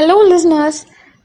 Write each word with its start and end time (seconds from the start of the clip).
Hello 0.00 0.22
listeners 0.22 0.80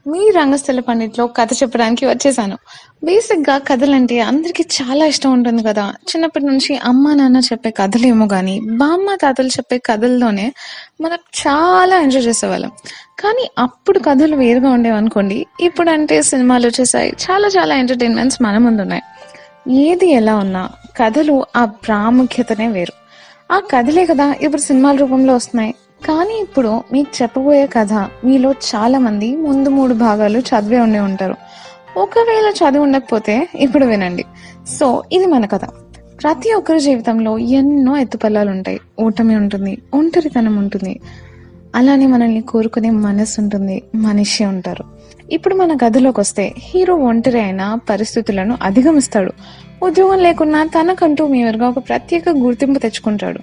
మీ 0.08 0.30
రంగస్థల 0.30 0.80
పండిట్లో 0.80 1.26
కథ 1.26 1.48
చెప్పడానికి 1.52 2.06
వచ్చేసాను. 2.06 2.58
బేసిక్గా 3.04 3.58
కథలంటే 3.58 4.20
అందరికీ 4.20 4.62
చాలా 4.62 5.06
ఇష్టం 5.06 5.32
ఉంటుంది 5.32 5.62
కదా. 5.62 5.92
చిన్నప్పటి 6.08 6.46
నుంచి 6.46 6.76
అమ్మ 6.76 7.14
నాన్న 7.14 7.36
చెప్పే 7.36 7.70
కథలేమో 7.70 8.26
కానీ 8.28 8.60
బామ్మ 8.60 9.14
తాతలు 9.14 9.48
చెప్పే 9.48 9.78
కథల్లోనే 9.78 10.52
మనం 11.00 11.16
చాలా 11.16 12.00
ఎంజాయ్ 12.00 12.24
చేసేవాళ్ళం. 12.24 12.70
కానీ 13.20 13.50
అప్పుడు 13.58 13.98
కథలు 13.98 14.36
వేరుగా 14.36 14.70
ఉండేవనుకోండి 14.70 15.46
ఇప్పుడు 15.60 15.90
అంటే 15.90 16.22
సినిమాలు 16.22 16.66
వచ్చేసాయి. 16.66 17.10
చాలా 17.10 17.48
చాలా 17.48 17.76
ఎంటర్టైన్మెంట్స్ 17.76 18.42
మన 18.42 18.58
ముందు 18.58 18.82
ఉన్నాయి 18.82 19.02
ఏది 19.80 20.10
ఎలా 20.10 20.36
ఉన్నా 20.36 20.70
కథలు 20.96 21.44
ఆ 21.56 21.64
ప్రాముఖ్యతనే 21.64 22.68
వేరు. 22.68 22.92
ఆ 23.54 23.60
కథలే 23.60 24.06
కదా 24.06 24.34
ఇప్పుడు 24.40 24.60
సినిమాల 24.60 24.96
రూపంలో 24.96 25.34
వస్తున్నాయి. 25.34 25.74
కానీ 26.06 26.40
ఇప్పుడు 26.40 26.82
మీకు 26.92 27.22
చెప్పబోయే 27.22 27.66
కథ 27.66 27.92
మీలో 28.24 28.52
చాలా 28.52 28.98
మంది 28.98 29.36
ముందు 29.36 29.68
మూడు 29.68 29.94
భాగాలు 29.94 30.38
చదివే 30.38 30.78
ఉండి 30.78 30.98
ఉంటారు. 30.98 31.34
ఒకవేళ 31.96 32.52
చదివి 32.52 32.82
ఉండకపోతే 32.82 33.48
ఇప్పుడు 33.54 33.86
వినండి. 33.86 34.24
సో 34.78 35.02
ఇది 35.12 35.26
మన 35.26 35.46
కథ. 35.46 35.64
ప్రతి 36.22 36.52
ఒక్కరి 36.52 36.80
జీవితంలో 36.80 37.38
ఎన్నో 37.38 37.96
ఎత్తుపల్లాలు 37.96 38.50
ఉంటాయి 38.50 38.80
ఓటమి 39.00 39.36
ఉంటుంది 39.36 39.82
ఒంటరితనం 39.94 40.56
ఉంటుంది. 40.56 41.00
అలానే 41.74 42.06
మనల్ని 42.06 42.40
కోరుకునే 42.40 42.90
మనసు 42.90 43.40
ఉంటుంది 43.40 43.82
మనిషి 43.94 44.44
ఉంటారు. 44.44 44.84
ఇప్పుడు 45.30 45.54
మన 45.54 45.76
గదిలోకి 45.86 46.20
వస్తే 46.20 46.52
హీరో 46.58 46.94
ఒంటరి 46.94 47.40
అయిన 47.40 47.78
పరిస్థితులను 47.90 48.58
అధిగమిస్తాడు. 48.62 49.32
ఉద్యోగం 49.84 50.18
లేకున్నా 50.18 50.64
తనకంటూ 50.64 51.26
మీరుగా 51.26 51.68
ఒక 51.68 51.78
ప్రత్యేక 51.78 52.28
గుర్తింపు 52.28 52.78
తెచ్చుకుంటాడు. 52.78 53.38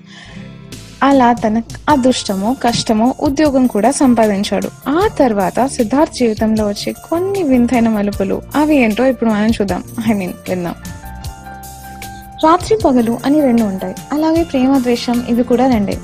అలా 1.04 1.34
తన 1.34 1.62
అదృష్టమో 1.90 2.56
కష్టమో 2.64 3.16
ఉద్యోగం 3.22 3.68
కూడా 3.68 3.92
సంపాదించాడు. 3.92 4.90
ఆ 4.90 5.08
తర్వాత 5.20 5.66
సిద్ధార్థ్ 5.66 6.14
జీవితంలో 6.14 6.68
వచ్చే 6.68 6.94
కొన్ని 7.10 7.44
వింతైన 7.44 7.90
మలుపులు 7.90 8.42
అవి 8.56 8.76
ఏంటో 8.76 9.06
ఇప్పుడు 9.06 9.30
మనం 9.30 9.48
చూద్దాం. 9.48 9.84
ఐ 10.10 10.14
మీన్ 10.14 10.34
విందాం. 10.50 10.76
రాత్రి 12.44 12.78
పగలు 12.86 13.18
అని 13.26 13.42
రెండు 13.42 13.64
ఉంటాయి. 13.64 13.96
అలాగే 14.14 14.44
ప్రేమ 14.44 14.78
ద్వేషం 14.78 15.26
ఇవి 15.30 15.44
కూడా 15.44 15.68
రెండే. 15.68 15.98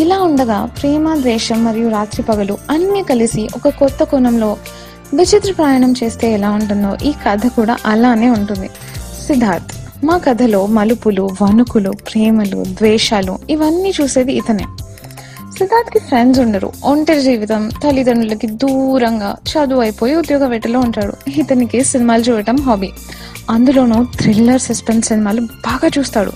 ఇలా 0.00 0.18
ఉండగా 0.18 0.64
ప్రేమ 0.64 1.14
ద్వేషం 1.14 1.64
మరియు 1.64 1.88
రాత్రి 1.88 2.22
పగలు 2.22 2.58
అన్నీ 2.70 3.02
కలిసి 3.02 3.48
ఒక 3.56 3.68
కొత్త 3.68 4.02
కోణంలో 4.02 4.56
విచిత్ర 5.14 5.52
ప్రయాణం 5.52 5.94
చేస్తే 6.02 6.32
ఎలా 6.32 6.50
ఉంటుందో 6.50 6.96
ఈ 7.04 7.12
కథ 7.12 7.40
కూడా 7.46 7.76
అలానే 7.86 8.30
ఉంటుంది. 8.30 8.70
సిద్ధార్థ్ 9.26 9.77
మా 10.04 10.18
కథలో 10.18 10.66
మలుపులు 10.66 11.30
వణుకులు 11.42 11.90
ప్రేమలు 11.90 12.64
ద్వేషాలు 12.64 13.38
ఇవన్నీ 13.50 13.92
చూసేది 14.00 14.32
ఇతనే. 14.32 14.64
సిద్ధార్థ్కి 15.58 15.98
ఫ్రెండ్స్ 15.98 16.40
ఉండరు. 16.40 16.72
ఒంటరి 16.84 17.22
జీవితం 17.22 17.68
తల్లిదండ్రులకి 17.68 18.46
దూరంగా 18.46 19.36
చదువు 19.50 19.80
అయిపోయి 19.80 20.14
ఉద్యోగ 20.14 20.46
వేటలో 20.46 20.80
ఉంటాడు. 20.80 21.30
ఇతనికి 21.30 21.84
సినిమాలు 21.84 22.22
చూడటం 22.22 22.56
హాబీ 22.56 22.90
అందులోనూ 23.50 24.04
థ్రిల్లర్ 24.04 24.60
సస్పెన్స్ 24.60 25.08
సినిమాలు 25.08 25.40
బాగా 25.40 25.90
చూస్తాడు. 25.98 26.30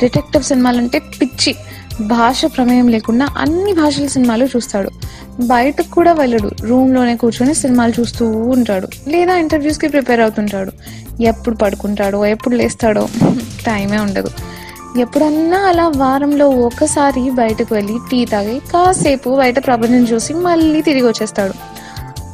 డిటెక్టివ్ 0.00 0.42
సినిమాలు 0.42 0.78
అంటే 0.78 0.98
పిచ్చి. 0.98 1.56
భాష 2.00 2.44
ప్రమేయం 2.44 2.88
లేకుండా 2.88 3.28
అన్ని 3.38 3.72
భాషల 3.72 4.06
సినిమాలు 4.06 4.44
చూస్తాడు. 4.44 4.90
బయటకు 5.40 5.90
కూడా 5.90 6.12
వెళ్ళడు. 6.12 6.50
రూమ్లోనే 6.60 7.16
కూర్చొని 7.16 7.54
సినిమాలు 7.54 8.00
చూస్తూ 8.00 8.28
ఉంటాడు. 8.30 8.88
లేదా 9.08 9.36
ఇంటర్వ్యూస్కి 9.36 9.88
ప్రిపేర్ 9.88 10.20
అవుతుంటాడు. 10.20 10.72
ఎప్పుడు 11.22 11.56
పడుకుంటాడో 11.56 12.26
ఎప్పుడు 12.26 12.54
లేస్తాడో 12.54 13.08
టైమే 13.66 13.98
ఉండదు. 13.98 14.28
ఎప్పుడన్నా 14.98 15.58
అలా 15.58 15.88
వారంలో 15.88 16.48
ఒకసారి 16.48 17.30
బయటకు 17.30 17.74
వెళ్ళి 17.74 17.98
టీ 18.10 18.24
తాగి 18.24 18.58
కాసేపు 18.58 19.36
బయట 19.38 19.66
ప్రపంచం 19.66 20.04
చూసి 20.04 20.34
మళ్ళీ 20.34 20.82
తిరిగి 20.82 21.06
వచ్చేస్తాడు. 21.06 21.52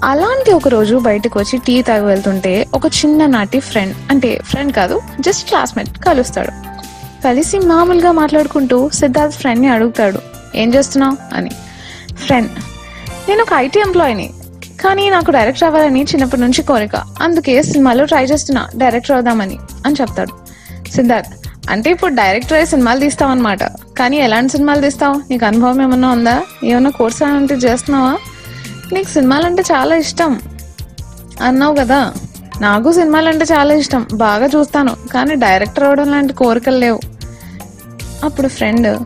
అలాంటి 0.05 0.53
ఒక 0.53 0.69
రోజు 0.69 0.97
బయటకు 0.97 1.41
వచ్చి 1.41 1.59
టీ 1.67 1.83
తాగి 1.83 2.05
వెళ్తుంటే 2.05 2.67
ఒక 2.75 2.87
చిన్ననాటి 2.87 3.61
ఫ్రెండ్ 3.61 3.97
అంటే 4.11 4.41
ఫ్రెండ్ 4.45 4.73
కాదు 4.73 5.01
జస్ట్ 5.21 5.49
క్లాస్మేట్ 5.49 5.99
కలుస్తాడు. 5.99 6.51
కలిసి 7.25 7.59
మామూలుగా 7.59 8.13
మాట్లాడుకుంటూ 8.13 8.89
సిద్ధార్థ్ 8.89 9.35
ఫ్రెండ్ని 9.35 9.69
అడుగుతాడు. 9.69 10.19
ఏం 10.57 10.75
చేస్తున్నావు? 10.75 11.35
అని. 11.35 11.51
ఫ్రెండ్ 12.15 12.49
నేను 13.29 13.43
ఒక 13.43 13.49
ఐటీ 13.55 13.81
ఎంప్లాయీని. 13.81 14.31
కానీ 14.81 15.11
నాకు 15.11 15.31
డైరెక్టర్ 15.31 15.65
అవ్వాలని 15.65 16.03
చిన్నప్పటి 16.03 16.41
నుంచి 16.41 16.63
కోరిక. 16.63 16.97
అందుకే 16.97 17.63
సినిమాలో 17.63 18.05
ట్రై 18.05 18.25
చేస్తున్నా 18.25 18.69
డైరెక్టర్ 18.77 19.13
అవుదామని 19.13 19.59
అని 19.87 19.95
చెప్తాడు. 20.01 20.33
సిద్ధార్థ్ 20.91 21.29
అంటే 21.71 21.91
ఇప్పుడు 21.91 22.15
డైరెక్టర్ 22.15 22.53
అయ్యి 22.53 22.67
సినిమాలు 22.67 23.01
తీస్తావు 23.01 23.31
అనమాట 23.31 23.65
కానీ 23.99 24.17
ఎలాంటి 24.17 24.53
సినిమాలు 24.53 24.81
తీస్తావు? 24.81 25.15
నీకు 25.31 25.45
అనుభవం 25.45 25.83
ఏమన్నా 25.83 26.11
ఉందా? 26.11 26.43
ఏమన్నా 26.65 26.91
కోర్స్ 26.91 27.23
అలాంటివి 27.23 27.61
చేస్తున్నావా? 27.61 28.19
నీకు 28.93 29.09
సినిమాలు 29.09 29.47
అంటే 29.47 29.63
చాలా 29.63 29.97
ఇష్టం. 29.97 30.41
అన్నావు 31.43 31.75
కదా. 31.75 32.13
నాకు 32.61 32.93
సినిమాలు 32.93 33.29
అంటే 33.29 33.45
చాలా 33.45 33.75
ఇష్టం. 33.75 34.07
బాగా 34.15 34.47
చూస్తాను. 34.47 34.97
కానీ 35.15 35.35
డైరెక్టర్ 35.35 35.85
అవడం 35.85 36.11
లాంటి 36.11 36.33
కోరికలు 36.33 36.79
లేవు. 36.79 37.01
అప్పుడు 38.25 38.49
ఫ్రెండ్ 38.49 38.99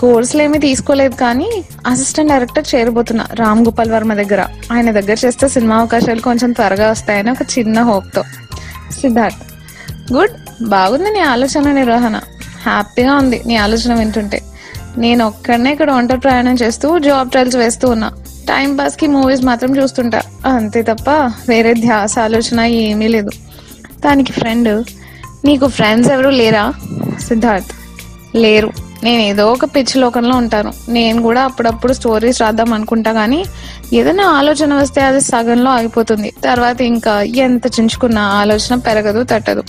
కోర్సులు 0.00 0.42
ఏమీ 0.42 0.58
తీసుకోలేదు 0.58 1.14
కానీ 1.14 1.64
అసిస్టెంట్ 1.86 2.32
డైరెక్టర్ 2.32 2.74
చేరబోతున్నా 2.74 3.26
రామ్ 3.34 3.64
గోపాల్ 3.64 3.90
వర్మ 3.90 4.14
దగ్గర. 4.14 4.46
ఆయన 4.72 4.90
దగ్గర 4.90 5.16
చేస్తే 5.24 5.48
సినిమా 5.48 5.76
అవకాశాలు 5.76 6.20
కొంచెం 6.20 6.52
త్వరగా 6.52 6.90
వస్తాయని 6.90 7.30
ఒక 7.30 7.58
చిన్న 7.58 7.82
హోప్తో. 7.82 8.22
సిద్ధార్థ్ 9.00 9.36
గుడ్ 10.12 10.64
బాగుంది 10.64 11.10
నీ 11.10 11.20
ఆలోచన 11.20 11.72
నిర్వహణ. 11.72 12.20
హ్యాపీగా 12.62 13.14
ఉంది 13.14 13.42
నీ 13.46 13.56
ఆలోచన 13.56 13.94
వింటుంటే. 13.94 14.42
నేను 14.98 15.26
ఒక్కడనే 15.26 15.72
ఇక్కడ 15.72 15.90
ఒంటరి 15.90 16.20
ప్రయాణం 16.20 16.54
చేస్తూ 16.54 16.98
జాబ్ 16.98 17.30
ట్రయల్స్ 17.30 17.56
వేస్తూ 17.56 17.88
ఉన్నా. 17.88 18.12
టైం 18.48 18.76
పాస్కి 18.76 19.06
మూవీస్ 19.06 19.42
మాత్రం 19.42 19.76
చూస్తుంటా. 19.76 20.22
అంతే 20.46 20.82
తప్ప 20.82 21.10
వేరే 21.48 21.74
ధ్యాస 21.74 22.18
ఆలోచన 22.18 22.60
ఏమీ 22.60 23.08
లేదు. 23.08 23.30
దానికి 24.04 24.32
ఫ్రెండ్ 24.32 24.84
నీకు 25.44 25.66
ఫ్రెండ్స్ 25.66 26.12
ఎవరు 26.12 26.28
లేరా? 26.28 26.74
సిద్ధార్థ్ 27.28 27.66
లేరు. 28.36 28.72
నేను 29.04 29.22
ఏదో 29.22 29.52
ఒక 29.52 29.64
పిచ్చి 29.64 30.00
లోకంలో 30.00 30.36
ఉంటాను. 30.36 30.72
నేను 30.88 31.22
కూడా 31.22 31.42
అప్పుడప్పుడు 31.42 31.92
స్టోరీస్ 31.92 32.40
రాద్దాం 32.40 32.72
అనుకుంటా 32.72 33.12
కానీ 33.12 33.44
ఏదైనా 33.92 34.24
ఆలోచన 34.26 34.74
వస్తే 34.74 35.00
అది 35.00 35.20
సగంలో 35.20 35.70
ఆగిపోతుంది. 35.70 36.32
తర్వాత 36.44 36.80
ఇంకా 36.80 37.22
ఎంత 37.22 37.66
చించుకున్నా 37.66 38.22
ఆలోచన 38.22 38.74
పెరగదు 38.74 39.22
తట్టదు. 39.22 39.62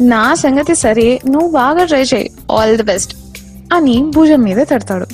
నా 0.00 0.34
సంగతి 0.34 0.74
సరే 0.74 1.20
నువ్వు 1.28 1.50
బాగా 1.50 1.84
ట్రై 1.84 2.02
చేయి. 2.02 2.30
ఆల్ 2.50 2.76
ది 2.76 2.82
బెస్ట్ 2.82 3.16
అని 3.74 4.04
భుజం 4.16 4.40
మీద 4.40 4.56
తడతాడు. 4.70 5.06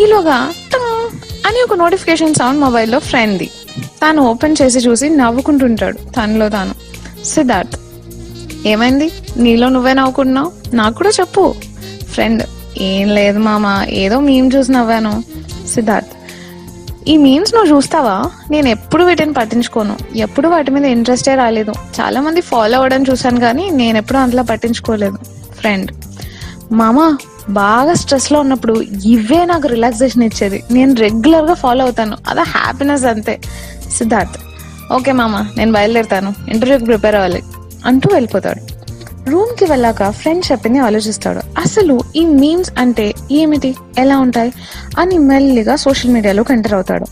ఈలోగా 0.00 0.38
అని 1.46 1.62
ఒక 1.62 1.74
నోటిఫికేషన్ 1.74 2.34
సౌండ్ 2.34 2.60
మొబైల్లో 2.60 2.98
ఫ్రెండ్ది 2.98 3.50
తాను 4.02 4.22
ఓపెన్ 4.22 4.56
చేసి 4.62 4.78
చూసి 4.78 5.08
నవ్వుకుంటుంటాడు. 5.08 5.96
తనలో 5.96 6.48
తాను. 6.48 6.74
సిద్ధార్థ్ 7.24 7.76
ఏమైంది? 8.66 9.10
నీలో 9.36 9.68
నువ్వే 9.68 9.92
నవ్వుకుంటున్నావు? 9.92 10.52
నాకు 10.74 10.94
కూడా 10.94 11.10
చెప్పు. 11.20 11.54
ఫ్రెండ్ 12.12 12.42
ఏం 12.78 13.08
లేదు 13.08 13.38
మామ 13.38 13.86
ఏదో 13.88 14.20
మేము 14.20 14.50
చూసి 14.54 14.72
నవ్వాను. 14.72 15.24
సిద్ధార్థ్ 15.74 16.08
ఈ 17.08 17.16
మీమ్స్ 17.16 17.54
నువ్వు 17.54 17.76
చూస్తావా? 17.76 18.30
నేను 18.50 18.68
ఎప్పుడు 18.68 19.04
వీటిని 19.04 19.32
పట్టించుకోను. 19.32 19.98
ఎప్పుడు 20.16 20.48
వాటి 20.48 20.70
మీద 20.70 20.84
ఇంట్రెస్టే 20.84 21.34
రాలేదు. 21.34 21.72
చాలా 22.00 22.20
మంది 22.20 22.40
ఫాలో 22.40 22.76
అవ్వడం 22.76 23.02
చూసాను 23.02 23.40
కానీ 23.40 23.70
నేను 23.70 23.98
ఎప్పుడు 23.98 24.18
అంతలా 24.18 24.42
పట్టించుకోలేదు. 24.42 25.18
ఫ్రెండ్ 25.60 25.92
మామ 26.72 27.16
బాగా 27.50 27.94
స్ట్రెస్లో 27.94 28.40
ఉన్నప్పుడు 28.40 28.82
ఇవే 29.06 29.44
నాకు 29.44 29.68
రిలాక్సేషన్ 29.68 30.22
ఇచ్చేది. 30.22 30.62
నేను 30.70 30.94
రెగ్యులర్గా 30.94 31.54
ఫాలో 31.54 31.84
అవుతాను. 31.84 32.16
అదే 32.28 32.40
హ్యాపీనెస్ 32.40 33.04
అంతే. 33.04 33.40
సిద్ధార్థ్ 33.96 34.36
ఓకే 34.92 35.12
మామ 35.12 35.46
నేను 35.56 35.72
బయలుదేరుతాను. 35.72 36.34
ఇంటర్వ్యూకి 36.48 36.84
ప్రిపేర్ 36.84 37.14
అవ్వాలి. 37.14 37.42
అంటూ 37.86 38.10
వెళ్ళిపోతాడు. 38.12 38.75
రూమ్కి 39.28 39.64
వెళ్ళాక 39.64 40.10
ఫ్రెండ్ 40.10 40.52
చెప్పింది 40.52 40.78
ఆలోచిస్తాడు. 40.78 41.40
అసలు 41.60 42.00
ఈ 42.16 42.24
మీమ్స్ 42.24 42.70
అంటే 42.78 43.14
ఏమిటి? 43.32 43.74
ఎలా 43.98 44.18
ఉంటాయి? 44.18 44.52
అని 44.98 45.18
మెల్లిగా 45.18 45.76
సోషల్ 45.76 46.10
మీడియాలోకి 46.10 46.52
ఎంటర్ 46.52 46.74
అవుతాడు. 46.74 47.06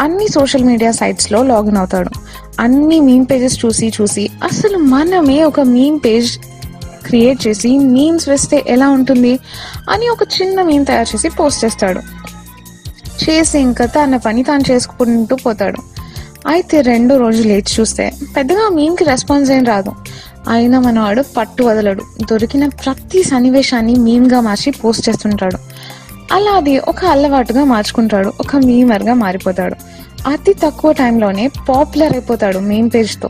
అన్ని 0.00 0.28
సోషల్ 0.28 0.64
మీడియా 0.64 0.90
సైట్స్లో 0.90 1.42
లాగిన్ 1.42 1.76
అవుతాడు. 1.76 2.10
అన్ని 2.60 3.00
మీమ్ 3.00 3.26
పేజెస్ 3.30 3.64
చూసి 3.66 3.92
చూసి 4.00 4.30
అసలు 4.44 4.78
మనమే 4.78 5.42
ఒక 5.42 5.60
మీమ్ 5.60 6.00
పేజ్ 6.04 6.38
క్రియేట్ 7.06 7.46
చేసి 7.46 7.78
మీమ్స్ 7.78 8.28
వేస్తే 8.28 8.64
ఎలా 8.66 8.88
ఉంటుంది? 8.88 9.38
అని 9.90 10.08
ఒక 10.08 10.22
చిన్న 10.22 10.62
మీమ్ 10.62 10.86
తయారు 10.86 11.16
చేసి 11.16 11.28
పోస్ట్ 11.28 11.64
చేస్తాడు. 11.64 12.00
చేసి 13.30 13.58
ఇంకా 13.58 13.86
తన 13.86 14.16
పని 14.16 14.42
తాను 14.42 14.72
చేసుకుంటూ 14.72 15.36
పోతాడు. 15.36 15.78
అయితే 16.48 16.80
రెండు 16.80 17.14
రోజులు 17.14 17.48
లేచి 17.48 17.80
చూస్తే 17.80 18.12
పెద్దగా 18.36 18.68
మీమ్కి 18.68 19.04
రెస్పాన్స్ 19.04 19.50
ఏం 19.50 19.64
రాదు. 19.64 19.92
అయినా 20.48 20.80
మనవాడు 20.80 21.24
పట్టు 21.36 21.62
వదలడు. 21.62 22.04
దొరికిన 22.30 22.68
ప్రతి 22.68 23.22
సన్నివేశాన్ని 23.22 23.94
మీమ్గా 23.94 24.40
మార్చి 24.40 24.70
పోస్ట్ 24.70 25.08
చేస్తుంటాడు. 25.08 25.58
అలా 26.32 26.50
అది 26.50 26.78
ఒక 26.78 27.04
అలవాటుగా 27.04 27.64
మార్చుకుంటాడు. 27.64 28.32
ఒక 28.40 28.56
మీమర్గా 28.56 29.14
మారిపోతాడు. 29.14 29.76
అతి 30.28 30.54
తక్కువ 30.54 30.92
టైంలోనే 30.92 31.50
పాపులర్ 31.68 32.12
అయిపోతాడు 32.12 32.58
మీమ్ 32.58 32.90
పేజ్తో. 32.94 33.28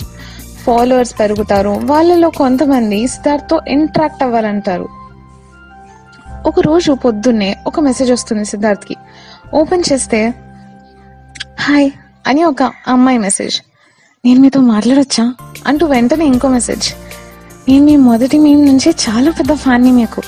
ఫాలోవర్స్ 0.63 1.21
పెరుగుతారు. 1.21 1.81
వాళ్ళలో 1.85 2.31
కొంతమంది 2.31 3.07
సిద్ధార్థ్తో 3.07 3.61
ఇంటరాక్ట్ 3.69 4.23
అవ్వాలంటారు. 4.23 4.89
ఒక 6.47 6.61
రోజు 6.61 6.93
పొద్దున్నే 6.93 7.57
ఒక 7.67 7.81
మెసేజ్ 7.81 8.13
వస్తుంది 8.13 8.45
సిద్ధార్థ్కి. 8.45 8.97
ఓపెన్ 9.55 9.83
చేస్తే 9.93 10.35
హాయ్ 11.61 11.91
అని 12.27 12.45
ఒక 12.45 12.63
అమ్మాయి 12.63 13.19
మెసేజ్. 13.19 13.61
నేను 14.25 14.41
మీతో 14.41 14.61
మాట్లాడొచ్చా? 14.61 15.35
అంటూ 15.67 15.87
వెంటనే 15.87 16.25
ఇంకో 16.25 16.49
మెసేజ్. 16.49 16.95
నేను 17.69 17.85
మీ 17.85 17.97
మొదటి 17.97 18.39
మీ 18.39 18.55
నుంచి 18.55 18.91
చాలా 18.91 19.31
పెద్ద 19.31 19.53
ఫ్యాన్ని 19.53 19.91
మీకు. 19.91 20.23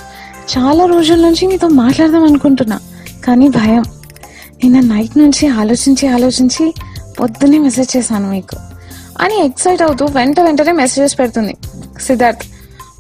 చాలా 0.59 0.87
రోజుల 0.87 1.17
నుంచి 1.17 1.47
మీతో 1.47 1.69
మాట్లాడదాం 1.69 2.25
అనుకుంటున్నా 2.25 2.81
కానీ 3.25 3.49
భయం. 3.49 3.83
నిన్న 4.65 4.81
నైట్ 4.81 5.19
నుంచి 5.19 5.49
ఆలోచించి 5.49 6.09
ఆలోచించి 6.09 6.75
పొద్దున్నే 7.21 7.59
మెసేజ్ 7.59 7.97
చేశాను 7.97 8.31
మీకు. 8.31 8.57
అని 9.21 9.45
ఎక్సైట్ 9.45 9.83
అవుతూ 9.83 10.05
వెంట 10.05 10.41
వెంటనే 10.41 10.73
మెసేజెస్ 10.73 11.19
పెడుతుంది. 11.19 11.57
Siddharth 12.03 12.43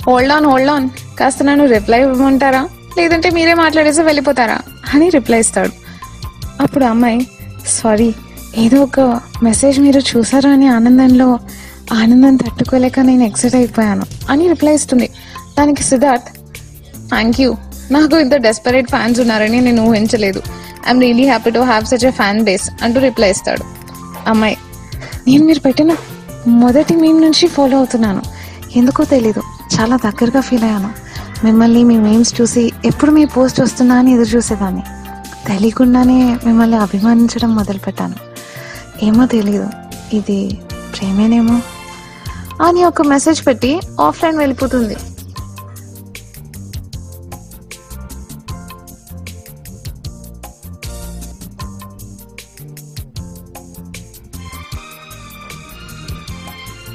hold 0.06 0.32
on 0.32 0.46
hold 0.46 0.70
on 0.70 0.88
కాస్త 1.20 1.42
నన్ను 1.42 1.66
రిప్లై 1.66 2.00
ఇవ్వమంటారా? 2.00 2.68
లేదంటే 2.98 3.30
మీరే 3.30 3.54
మాట్లాడేసి 3.54 4.02
వెళ్ళిపోతారా? 4.02 4.58
అని 4.94 5.08
రిప్లై 5.08 5.40
ఇస్తాడు. 5.40 5.70
అప్పుడు 6.60 6.84
అమ్మాయి 6.84 7.26
సారీ 7.66 8.14
ఏదో 8.56 8.82
ఒక 8.82 9.20
మెసేజ్ 9.42 9.80
మీరు 9.80 10.00
చూసారా 10.00 10.50
అని 10.50 10.66
ఆనందంలో 10.66 11.38
ఆనందం 11.92 12.36
తట్టుకోలేక 12.36 13.00
నేను 13.00 13.24
ఎక్సైట్ 13.24 13.54
అయిపోయాను 13.54 14.04
అని 14.30 14.48
రిప్లై 14.48 14.74
ఇస్తుంది. 14.74 15.10
దానికి 15.58 15.82
సిద్ధార్థ్ 15.82 16.24
థ్యాంక్ 17.08 17.40
యూ 17.40 17.56
నాకు 17.90 18.16
ఇంత 18.16 18.34
డెస్పరేట్ 18.34 18.90
ఫ్యాన్స్ 18.90 19.20
ఉన్నారని 19.20 19.60
నేను 19.60 19.88
ఊహించలేదు. 19.88 20.42
I'm 20.86 21.00
really 21.00 21.26
happy 21.26 21.50
to 21.50 21.58
have 21.58 21.84
such 21.84 22.04
a 22.04 22.10
fan 22.10 22.44
base 22.44 22.70
అంటూ 22.82 23.00
రిప్లై 23.00 23.30
ఇస్తాడు. 23.30 23.64
అమ్మాయి 24.28 24.56
నేను 25.28 25.44
మీరు 25.44 25.60
పెట్టిన 25.60 25.96
మొదటి 26.46 26.96
మేము 26.96 27.18
నుంచి 27.18 27.48
ఫాలో 27.48 27.76
అవుతున్నాను. 27.76 28.22
ఎందుకో 28.76 29.04
తెలీదు. 29.04 29.42
చాలా 29.80 29.96
దగ్గరగా 29.96 30.40
ఫీల్ 30.40 30.62
అయ్యాను. 30.62 30.90
మిమ్మల్ని 31.44 31.84
మీ 31.84 31.96
మేమ్స్ 31.98 32.40
చూసి 32.40 32.72
ఎప్పుడు 32.84 33.10
మీ 33.10 33.24
పోస్ట్ 33.24 33.60
వస్తున్నా 33.60 33.94
అని 33.98 34.12
ఎదురు 34.12 34.28
చూసేదాన్ని. 34.28 34.82
తెలియకుండానే 35.46 36.36
మిమ్మల్ని 36.46 36.76
అభిమానించడం 36.76 37.54
మొదలుపెట్టాను. 37.54 38.14
ఏమో 39.02 39.26
తెలీదు. 39.26 39.68
ఇది 40.12 40.58
ప్రేమేనేమో. 40.98 41.60
అని 42.62 42.84
ఒక 42.84 43.02
మెసేజ్ 43.02 43.46
పెట్టి 43.46 43.80
ఆఫ్లైన్ 44.00 44.38
వెళ్ళిపోతుంది. 44.38 44.96